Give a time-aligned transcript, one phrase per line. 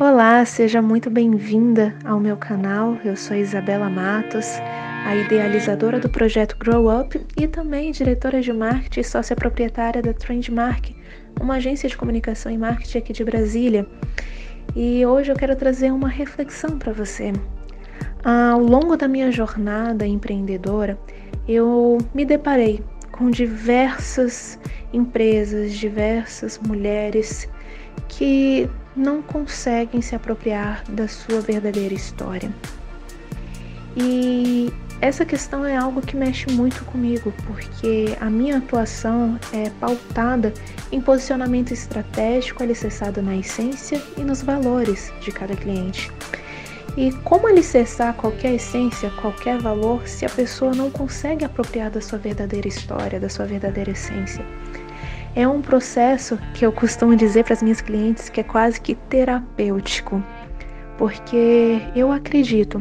[0.00, 2.98] Olá, seja muito bem-vinda ao meu canal.
[3.04, 4.44] Eu sou Isabela Matos,
[5.06, 10.12] a idealizadora do projeto Grow Up e também diretora de marketing e sócia proprietária da
[10.12, 10.96] Trendmark,
[11.40, 13.86] uma agência de comunicação e marketing aqui de Brasília.
[14.74, 17.32] E hoje eu quero trazer uma reflexão para você.
[18.24, 20.98] Ao longo da minha jornada empreendedora,
[21.46, 22.82] eu me deparei
[23.12, 24.58] com diversas
[24.92, 27.48] empresas, diversas mulheres
[28.08, 32.50] que não conseguem se apropriar da sua verdadeira história.
[33.96, 40.52] E essa questão é algo que mexe muito comigo, porque a minha atuação é pautada
[40.90, 46.10] em posicionamento estratégico alicerçado na essência e nos valores de cada cliente.
[46.96, 52.18] E como alicerçar qualquer essência, qualquer valor, se a pessoa não consegue apropriar da sua
[52.18, 54.44] verdadeira história, da sua verdadeira essência?
[55.36, 58.94] É um processo que eu costumo dizer para as minhas clientes que é quase que
[58.94, 60.22] terapêutico,
[60.96, 62.80] porque eu acredito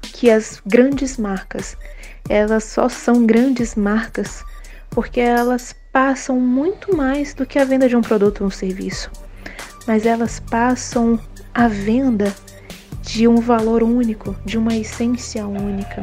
[0.00, 1.76] que as grandes marcas,
[2.28, 4.42] elas só são grandes marcas
[4.88, 9.10] porque elas passam muito mais do que a venda de um produto ou um serviço,
[9.86, 11.20] mas elas passam
[11.52, 12.34] a venda
[13.02, 16.00] de um valor único, de uma essência única.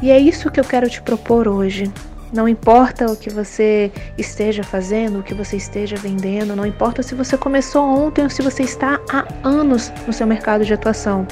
[0.00, 1.92] E é isso que eu quero te propor hoje.
[2.32, 7.12] Não importa o que você esteja fazendo, o que você esteja vendendo, não importa se
[7.12, 11.26] você começou ontem ou se você está há anos no seu mercado de atuação.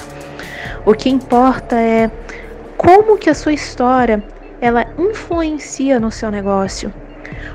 [0.85, 2.11] O que importa é
[2.75, 4.21] como que a sua história
[4.59, 6.93] ela influencia no seu negócio.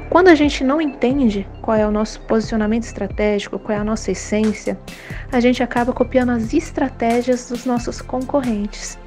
[0.08, 4.10] Quando a gente não entende qual é o nosso posicionamento estratégico, qual é a nossa
[4.10, 4.78] essência,
[5.30, 8.98] a gente acaba copiando as estratégias dos nossos concorrentes.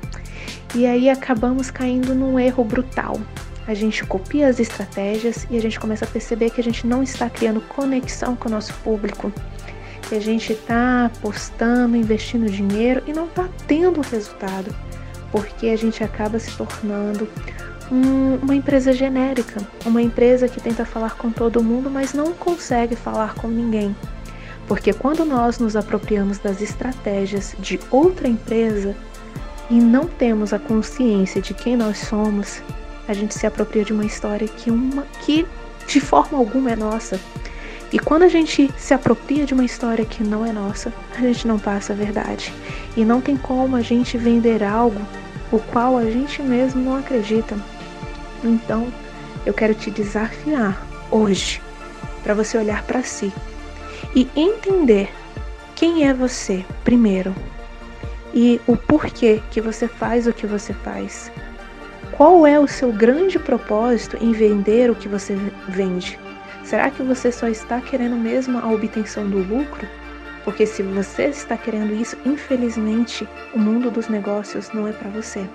[0.75, 3.19] E aí acabamos caindo num erro brutal
[3.67, 7.03] a gente copia as estratégias e a gente começa a perceber que a gente não
[7.03, 9.31] está criando conexão com o nosso público,
[10.07, 14.73] que a gente está apostando, investindo dinheiro e não está tendo resultado,
[15.33, 17.27] porque a gente acaba se tornando
[17.91, 22.95] um, uma empresa genérica, uma empresa que tenta falar com todo mundo, mas não consegue
[22.95, 23.93] falar com ninguém.
[24.65, 28.95] Porque quando nós nos apropriamos das estratégias de outra empresa
[29.69, 32.61] e não temos a consciência de quem nós somos,
[33.07, 35.45] a gente se apropria de uma história que uma que
[35.87, 37.19] de forma alguma é nossa.
[37.91, 41.47] E quando a gente se apropria de uma história que não é nossa, a gente
[41.47, 42.53] não passa a verdade.
[42.97, 44.99] E não tem como a gente vender algo
[45.51, 47.57] o qual a gente mesmo não acredita.
[48.43, 48.91] Então,
[49.45, 51.61] eu quero te desafiar hoje
[52.21, 53.31] para você olhar para si
[54.13, 55.09] e entender
[55.75, 57.33] quem é você primeiro
[58.33, 61.31] e o porquê que você faz o que você faz.
[62.17, 65.35] Qual é o seu grande propósito em vender o que você
[65.67, 66.17] vende?
[66.63, 69.87] Será que você só está querendo mesmo a obtenção do lucro?
[70.43, 75.47] Porque se você está querendo isso, infelizmente, o mundo dos negócios não é para você.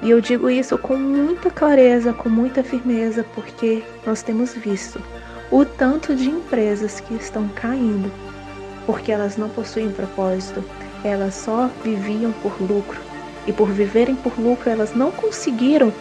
[0.00, 5.02] E eu digo isso com muita clareza, com muita firmeza, porque nós temos visto
[5.50, 8.08] o tanto de empresas que estão caindo
[8.86, 10.64] porque elas não possuem propósito,
[11.02, 13.09] elas só viviam por lucro
[13.46, 15.92] e por viverem por lucro, elas não conseguiram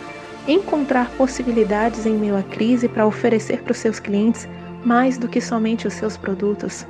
[0.48, 4.48] encontrar possibilidades em meio à crise para oferecer para os seus clientes
[4.84, 6.86] mais do que somente os seus produtos.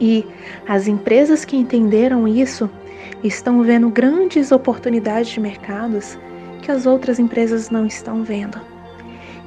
[0.00, 0.26] E
[0.68, 2.68] as empresas que entenderam isso
[3.22, 6.18] estão vendo grandes oportunidades de mercados
[6.62, 8.60] que as outras empresas não estão vendo.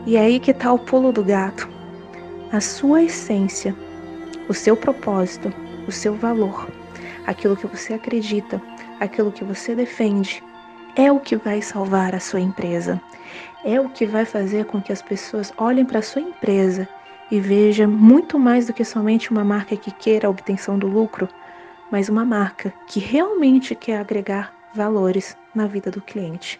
[0.06, 1.68] E é aí que está o pulo do gato.
[2.52, 3.76] A sua essência,
[4.48, 5.54] o seu propósito,
[5.88, 6.68] o seu valor,
[7.28, 8.62] aquilo que você acredita,
[9.00, 10.44] aquilo que você defende,
[10.96, 13.02] é o que vai salvar a sua empresa.
[13.64, 16.88] É o que vai fazer com que as pessoas olhem para a sua empresa
[17.30, 21.28] e vejam muito mais do que somente uma marca que queira a obtenção do lucro,
[21.92, 26.60] mas uma marca que realmente quer agregar valores na vida do cliente.